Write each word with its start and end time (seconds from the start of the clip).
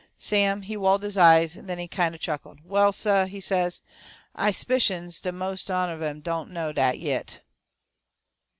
Sam, 0.17 0.63
he 0.63 0.75
walled 0.75 1.03
his 1.03 1.15
eyes, 1.15 1.55
and 1.55 1.69
then 1.69 1.77
he 1.77 1.87
kind 1.87 2.15
of 2.15 2.21
chuckled. 2.21 2.57
"Well, 2.65 2.91
suh," 2.91 3.27
he 3.27 3.39
says, 3.39 3.83
"I 4.33 4.49
'spicions 4.49 5.21
de 5.21 5.31
mos' 5.31 5.69
on 5.69 6.01
'em 6.01 6.21
don' 6.21 6.51
know 6.51 6.73
dat 6.73 6.97
YIT!" 6.97 7.41